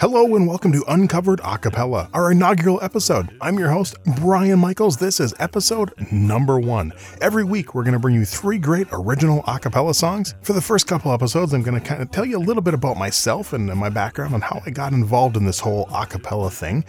[0.00, 3.36] Hello and welcome to Uncovered Acapella, our inaugural episode.
[3.40, 4.96] I'm your host, Brian Michaels.
[4.96, 6.92] This is episode number one.
[7.20, 10.36] Every week, we're going to bring you three great original acapella songs.
[10.42, 12.74] For the first couple episodes, I'm going to kind of tell you a little bit
[12.74, 16.84] about myself and my background and how I got involved in this whole acapella thing.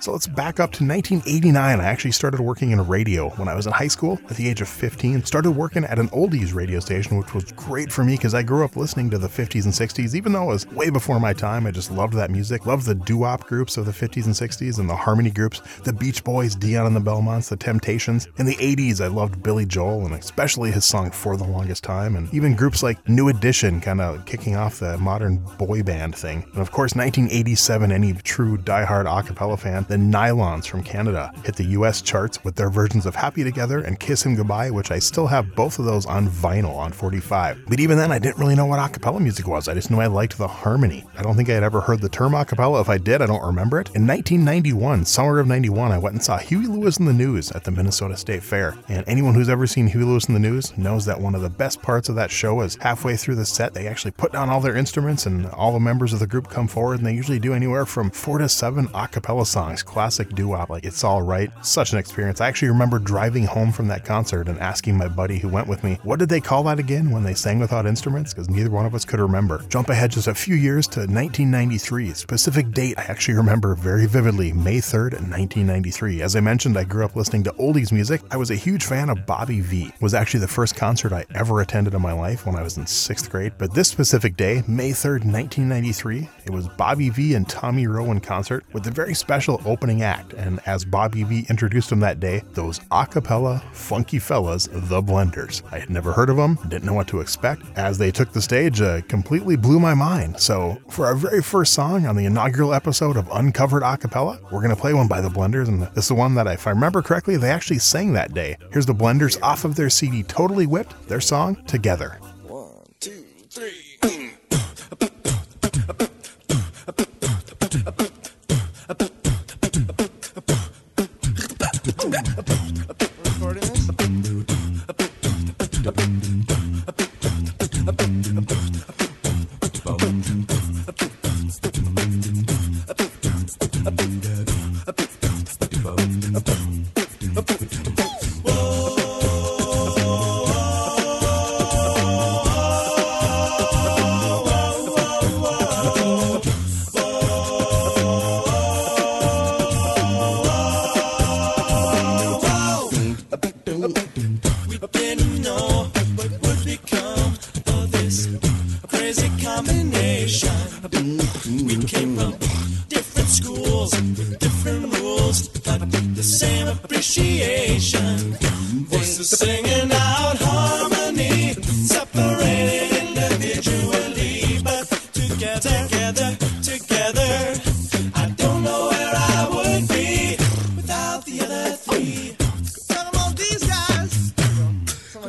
[0.00, 1.80] So let's back up to 1989.
[1.80, 4.60] I actually started working in radio when I was in high school at the age
[4.60, 5.24] of 15.
[5.24, 8.64] Started working at an oldies radio station, which was great for me because I grew
[8.64, 10.14] up listening to the 50s and 60s.
[10.14, 12.64] Even though it was way before my time, I just loved that music.
[12.64, 16.22] Loved the doo-wop groups of the 50s and 60s and the harmony groups, the Beach
[16.22, 18.28] Boys, Dion and the Belmonts, the Temptations.
[18.38, 22.14] In the 80s, I loved Billy Joel and especially his song For the Longest Time,
[22.14, 26.44] and even groups like New Edition kind of kicking off the modern boy band thing.
[26.52, 31.64] And of course, 1987, any true diehard acapella fan the Nylons from Canada hit the
[31.64, 35.26] US charts with their versions of Happy Together and Kiss Him Goodbye, which I still
[35.26, 37.64] have both of those on vinyl on 45.
[37.66, 39.66] But even then, I didn't really know what acapella music was.
[39.66, 41.04] I just knew I liked the harmony.
[41.16, 42.80] I don't think I had ever heard the term acapella.
[42.80, 43.88] If I did, I don't remember it.
[43.94, 47.64] In 1991, summer of 91, I went and saw Huey Lewis and the News at
[47.64, 48.76] the Minnesota State Fair.
[48.88, 51.50] And anyone who's ever seen Huey Lewis and the News knows that one of the
[51.50, 54.60] best parts of that show is halfway through the set, they actually put down all
[54.60, 57.54] their instruments and all the members of the group come forward and they usually do
[57.54, 61.50] anywhere from four to seven acapella songs, classic doo-wop, like It's All Right.
[61.64, 62.40] Such an experience.
[62.40, 65.84] I actually remember driving home from that concert and asking my buddy who went with
[65.84, 68.32] me, what did they call that again when they sang without instruments?
[68.32, 69.64] Because neither one of us could remember.
[69.68, 72.14] Jump ahead just a few years to 1993.
[72.14, 76.22] Specific date I actually remember very vividly, May 3rd, 1993.
[76.22, 78.22] As I mentioned, I grew up listening to oldies music.
[78.30, 79.92] I was a huge fan of Bobby Vee.
[79.94, 82.76] It was actually the first concert I ever attended in my life when I was
[82.76, 83.52] in sixth grade.
[83.58, 88.20] But this specific day, May 3rd, 1993, it was Bobby Vee and Tommy Roe in
[88.20, 90.32] concert with a very special opening act.
[90.32, 95.62] And as Bobby Vee introduced them that day, those a cappella funky fellas, the Blenders.
[95.72, 97.62] I had never heard of them, didn't know what to expect.
[97.76, 100.40] As they took the stage, uh, completely blew my mind.
[100.40, 104.74] So, for our very first song on the inaugural episode of Uncovered Acapella, we're going
[104.74, 105.68] to play one by the Blenders.
[105.68, 108.56] And this is the one that, if I remember correctly, they actually sang that day.
[108.72, 112.18] Here's the Blenders off of their CD Totally Whipped, their song Together.
[112.46, 113.87] One, two, three.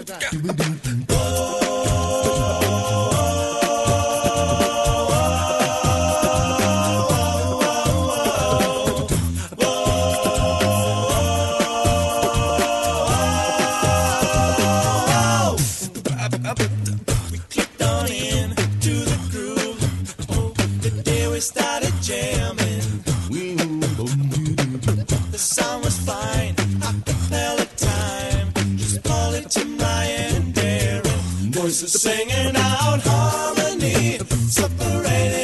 [0.09, 0.78] We
[31.61, 34.17] Voices singing out harmony,
[34.47, 35.38] separated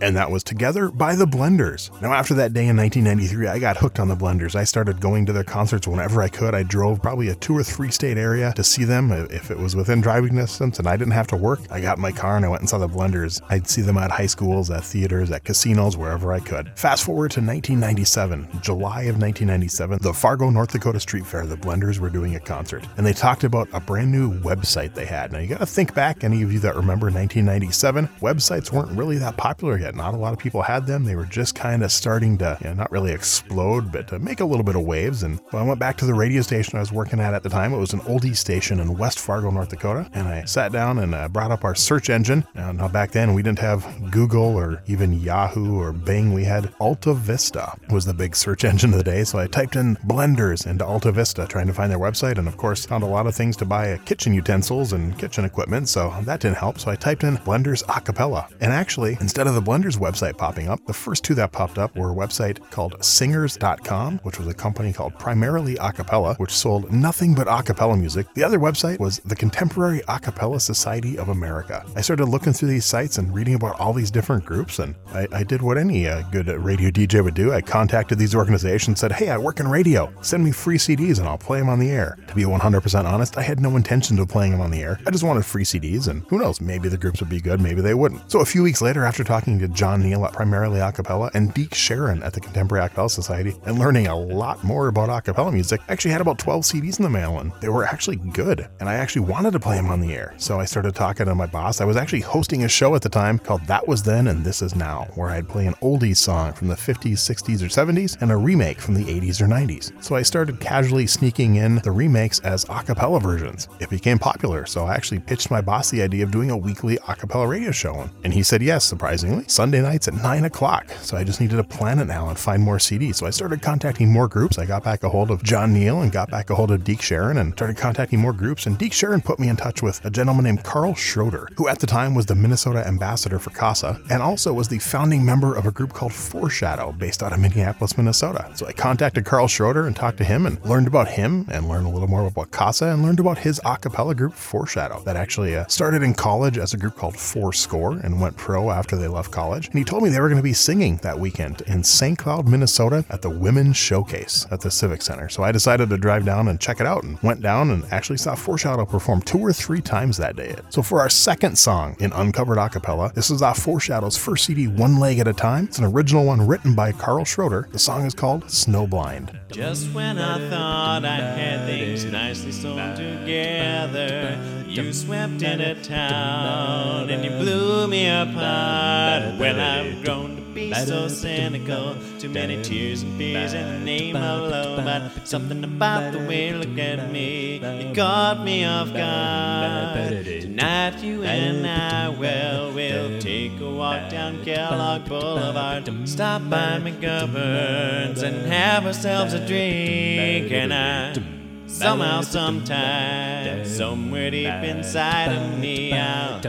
[0.00, 1.90] And that was Together by the Blenders.
[2.00, 4.54] Now, after that day in 1993, I got hooked on the Blenders.
[4.54, 6.54] I started going to their concerts whenever I could.
[6.54, 9.76] I drove probably a two or three state area to see them if it was
[9.76, 11.60] within driving distance and I didn't have to work.
[11.70, 13.42] I got in my car and I went and saw the Blenders.
[13.50, 16.70] I'd see them at high schools, at theaters, at casinos, wherever I could.
[16.78, 21.98] Fast forward to 1997, July of 1997, the Fargo, North Dakota Street Fair, the Blenders
[21.98, 22.86] were doing a concert.
[22.96, 25.32] And they talked about a brand new website they had.
[25.32, 29.18] Now, you got to think back, any of you that remember 1997, websites weren't really
[29.18, 29.90] that popular yet.
[30.00, 31.04] Not a lot of people had them.
[31.04, 34.40] They were just kind of starting to, you know, not really explode, but to make
[34.40, 35.22] a little bit of waves.
[35.24, 37.50] And so I went back to the radio station I was working at at the
[37.50, 37.74] time.
[37.74, 40.08] It was an oldie station in West Fargo, North Dakota.
[40.14, 42.46] And I sat down and uh, brought up our search engine.
[42.54, 46.32] Now, now, back then, we didn't have Google or even Yahoo or Bing.
[46.32, 49.22] We had Alta Vista was the big search engine of the day.
[49.24, 52.38] So I typed in blenders into Alta Vista, trying to find their website.
[52.38, 55.44] And of course, found a lot of things to buy uh, kitchen utensils and kitchen
[55.44, 55.90] equipment.
[55.90, 56.78] So that didn't help.
[56.78, 58.50] So I typed in blenders acapella.
[58.62, 61.96] And actually, instead of the blenders website popping up, the first two that popped up
[61.96, 67.34] were a website called singers.com, which was a company called Primarily Acapella, which sold nothing
[67.34, 68.26] but acapella music.
[68.34, 71.84] The other website was the Contemporary Acapella Society of America.
[71.96, 75.26] I started looking through these sites and reading about all these different groups, and I,
[75.32, 77.52] I did what any uh, good radio DJ would do.
[77.52, 80.12] I contacted these organizations, said, Hey, I work in radio.
[80.20, 82.18] Send me free CDs and I'll play them on the air.
[82.28, 85.00] To be 100% honest, I had no intention of playing them on the air.
[85.06, 87.80] I just wanted free CDs, and who knows, maybe the groups would be good, maybe
[87.80, 88.30] they wouldn't.
[88.30, 91.74] So a few weeks later, after talking to John Neal at Primarily Acapella and Deke
[91.74, 95.92] Sharon at the Contemporary Acapella Society and learning a lot more about acapella music, I
[95.92, 98.68] actually had about 12 CDs in the mail, and they were actually good.
[98.80, 100.34] And I actually wanted to play them on the air.
[100.36, 101.80] So I started talking to my boss.
[101.80, 104.62] I was actually hosting a show at the time called That Was Then and This
[104.62, 108.30] Is Now, where I'd play an oldies song from the 50s, 60s, or 70s and
[108.30, 109.92] a remake from the 80s or 90s.
[110.02, 113.68] So I started casually sneaking in the remakes as acapella versions.
[113.80, 116.96] It became popular, so I actually pitched my boss the idea of doing a weekly
[116.98, 118.08] acapella radio show.
[118.24, 120.90] And he said yes, surprisingly, Sunday nights at 9 o'clock.
[121.02, 123.16] So I just needed to plan it now and find more CDs.
[123.16, 124.56] So I started contacting more groups.
[124.56, 127.02] I got back a hold of John Neal and got back a hold of Deke
[127.02, 128.64] Sharon and started contacting more groups.
[128.64, 131.78] And Deke Sharon put me in touch with a gentleman named Carl Schroeder, who at
[131.78, 135.66] the time was the Minnesota ambassador for CASA and also was the founding member of
[135.66, 138.50] a group called Four Shadow based out of Minneapolis, Minnesota.
[138.54, 141.86] So I contacted Carl Schroeder and talked to him and learned about him and learned
[141.86, 145.16] a little more about CASA and learned about his a cappella group Four Shadow that
[145.16, 149.06] actually uh, started in college as a group called Fourscore and went pro after they
[149.06, 149.49] left college.
[149.56, 152.18] And he told me they were going to be singing that weekend in St.
[152.18, 155.28] Cloud, Minnesota at the Women's Showcase at the Civic Center.
[155.28, 158.18] So I decided to drive down and check it out and went down and actually
[158.18, 160.56] saw Four Shadow perform two or three times that day.
[160.70, 164.66] So for our second song in Uncovered Acapella, this is off Four Shadow's first CD,
[164.66, 165.64] One Leg at a Time.
[165.64, 167.68] It's an original one written by Carl Schroeder.
[167.72, 169.38] The song is called Snowblind.
[169.50, 177.24] Just when I thought I had things nicely sewn together, you swept into town and
[177.24, 179.36] you blew me apart.
[179.38, 184.14] When I've grown to be so cynical, too many tears and fears in the name
[184.14, 188.92] of love, but something about the way you look at me, you caught me off
[188.92, 190.24] guard.
[190.24, 198.22] Tonight you and I, well, we'll take a walk down Kellogg Boulevard, stop by McGovern's
[198.22, 201.40] and have ourselves a drink, and I.
[201.70, 206.40] Somehow, sometime, somewhere deep inside of me, I'll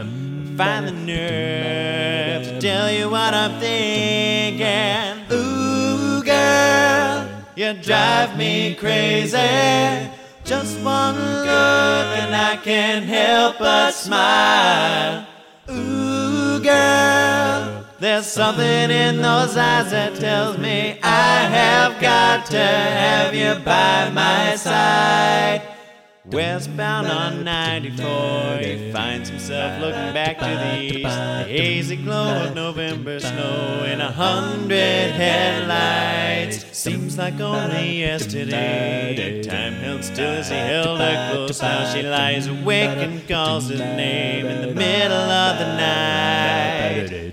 [0.56, 5.26] find the nerve to tell you what I'm thinking.
[5.30, 10.08] Ooh, girl, you drive me crazy.
[10.44, 15.26] Just one look and I can't help but smile.
[15.70, 23.34] Ooh, girl, there's something in those eyes that tells me I have got to have
[23.34, 25.62] you by my side.
[26.24, 31.02] Westbound on 94, he finds himself looking back to the east.
[31.02, 36.64] The hazy glow of November snow in a hundred headlights.
[36.78, 39.42] Seems like only yesterday.
[39.42, 41.60] Time held still as he held her close.
[41.60, 47.32] Now she lies awake and calls his name in the middle of the night.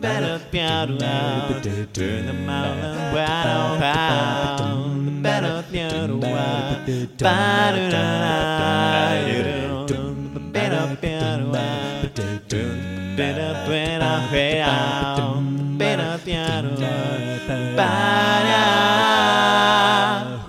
[0.00, 4.75] Better piano out, turn the mountain wide.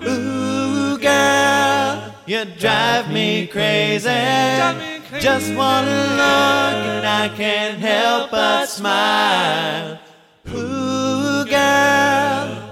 [0.07, 4.09] Ooh, girl, you drive me crazy.
[5.19, 9.99] Just one look and I can't help but smile.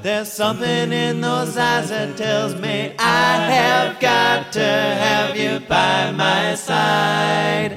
[0.05, 6.11] There's something in those eyes that tells me I have got to have you by
[6.11, 7.74] my side.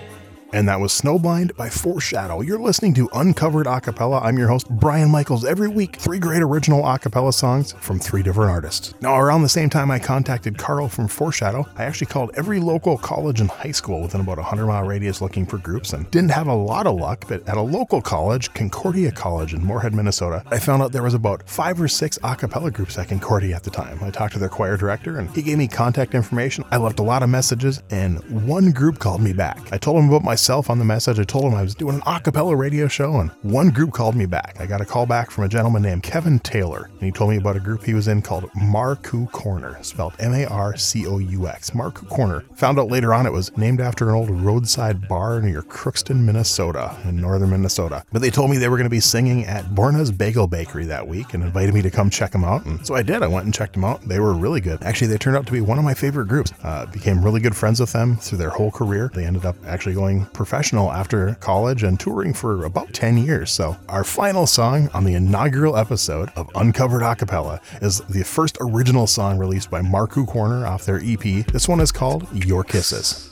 [0.52, 2.40] And that was Snowblind by Four Shadow.
[2.40, 4.22] You're listening to Uncovered Acapella.
[4.24, 5.44] I'm your host, Brian Michaels.
[5.44, 8.94] Every week, three great original acapella songs from three different artists.
[9.02, 12.60] Now, around the same time I contacted Carl from Four Shadow, I actually called every
[12.60, 16.10] local college and high school within about a 100 mile radius looking for groups and
[16.10, 19.92] didn't have a lot of luck, but at a local college, Concordia College in Moorhead,
[19.92, 23.64] Minnesota, I found out there was about five or six acapella groups at Concordia at
[23.64, 24.02] the time.
[24.02, 26.64] I talked to their choir director and he gave me contact information.
[26.70, 29.58] I left a lot of messages and one group called me back.
[29.72, 31.18] I told him about myself on the message.
[31.20, 34.16] I told him I was doing an a cappella radio show, and one group called
[34.16, 34.56] me back.
[34.58, 37.36] I got a call back from a gentleman named Kevin Taylor, and he told me
[37.36, 41.18] about a group he was in called Marcoux Corner, spelled M A R C O
[41.18, 41.72] U X.
[41.72, 42.46] Marcoux Corner.
[42.54, 46.96] Found out later on it was named after an old roadside bar near Crookston, Minnesota,
[47.04, 48.02] in northern Minnesota.
[48.10, 51.06] But they told me they were going to be singing at Borna's Bagel Bakery that
[51.06, 52.64] week and invited me to come check them out.
[52.64, 53.22] And so I did.
[53.22, 54.00] I went and checked them out.
[54.00, 54.82] They were really good.
[54.82, 56.54] Actually, they turned out to be one of my favorite groups.
[56.62, 59.10] Uh, became really good friends with them through their whole career.
[59.12, 63.50] They ended up actually going professional after college and touring for about 10 years.
[63.50, 69.06] So, our final song on the inaugural episode of Uncovered Acapella is the first original
[69.06, 71.46] song released by Marcoux Corner off their EP.
[71.46, 73.30] This one is called Your Kisses.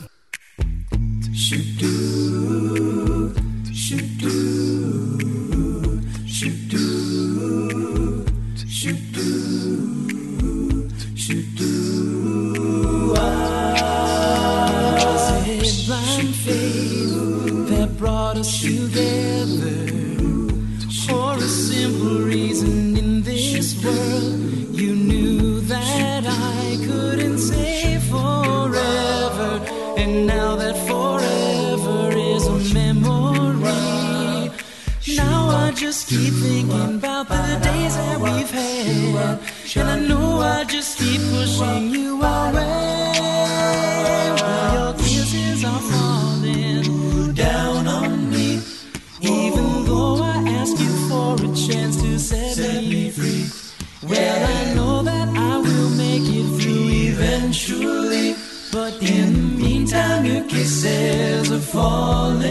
[60.49, 62.45] Kisses are falling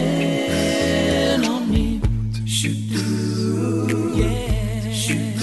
[1.46, 2.02] on me.
[2.46, 2.78] Shoot,
[4.16, 4.92] yeah.
[4.92, 5.40] Shoot,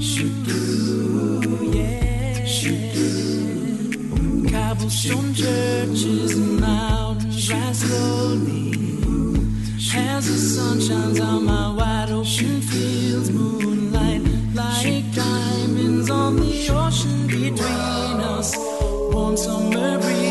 [0.00, 0.46] shoot,
[1.74, 2.34] yeah.
[4.50, 8.70] Cobblestone churches and mountains rise slowly
[9.92, 13.30] as the sun shines on my wide open fields.
[13.30, 14.22] Moonlight
[14.54, 18.54] like diamonds on the ocean between us.
[19.12, 20.29] Warm summer breeze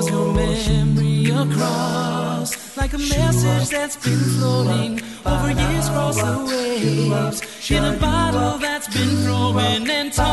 [0.00, 7.70] blows your memory across like a message that's been floating over years across the waves
[7.70, 10.30] in a bottle that's been thrown and tossed.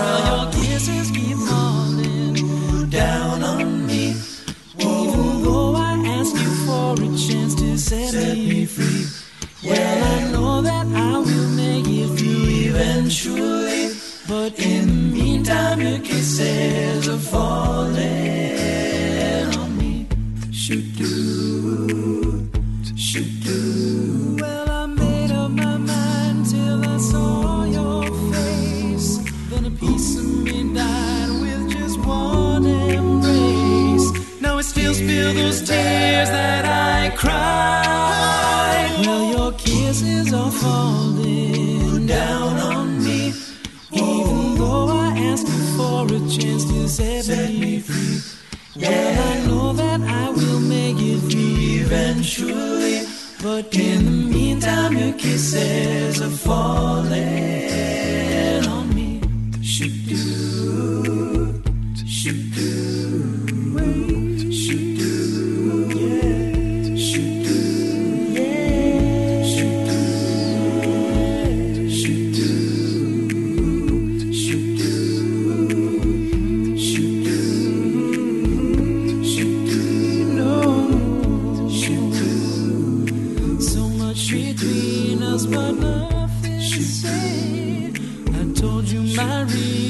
[0.00, 4.14] Well, your kisses keep falling down on me.
[4.78, 9.06] Even though I ask you for a chance to set, me free.
[9.68, 13.94] Well, I know that I will make it through eventually.
[14.26, 14.93] But in
[15.84, 17.94] your kisses are falling
[19.60, 20.06] on me.
[20.50, 22.48] Shoot, do,
[22.96, 24.36] shoot, do.
[24.40, 29.18] Well, I made up my mind till I saw your face.
[29.50, 34.08] Then a piece of me died with just one embrace.
[34.40, 36.63] Now I still spill those tears that
[48.76, 53.06] Well, I know that I will make it through eventually.
[53.40, 58.03] But in the meantime, your kisses are falling
[85.54, 86.46] what love.
[88.36, 89.83] I told you my.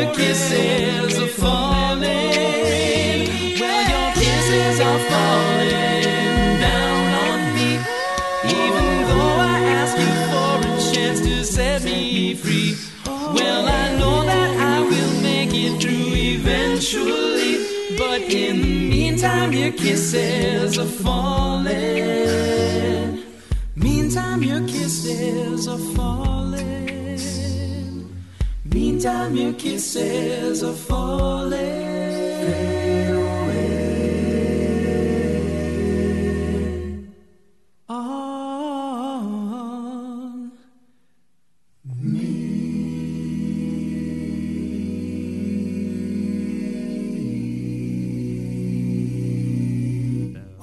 [0.00, 2.08] Your kisses are falling.
[3.60, 7.70] Well, your kisses are falling down on me.
[8.44, 12.76] Even though I ask you for a chance to set me free.
[13.06, 17.52] Well, I know that I will make it through eventually.
[17.98, 21.74] But in the meantime, your kisses are falling.
[23.76, 26.89] Meantime, your kisses are falling.
[28.72, 31.58] Meantime, your kisses are falling.
[37.88, 38.30] On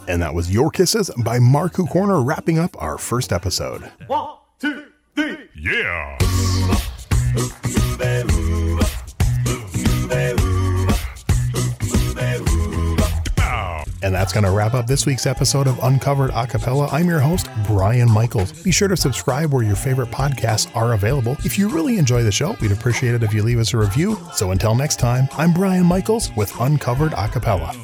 [0.07, 3.91] And that was Your Kisses by Marcoux Corner, wrapping up our first episode.
[4.07, 5.49] One, two, three.
[5.53, 6.17] Yeah.
[14.07, 16.87] And that's going to wrap up this week's episode of Uncovered Acapella.
[16.93, 18.53] I'm your host, Brian Michaels.
[18.63, 21.35] Be sure to subscribe where your favorite podcasts are available.
[21.43, 24.17] If you really enjoy the show, we'd appreciate it if you leave us a review.
[24.31, 27.75] So until next time, I'm Brian Michaels with Uncovered Acapella.